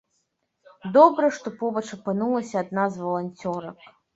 [0.95, 3.79] Добра, што побач апынулася адна з валанцёрак.